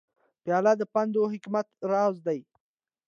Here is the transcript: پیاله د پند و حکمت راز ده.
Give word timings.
پیاله 0.43 0.73
د 0.79 0.81
پند 0.93 1.13
و 1.17 1.23
حکمت 1.33 1.67
راز 1.91 2.15
ده. 2.25 2.35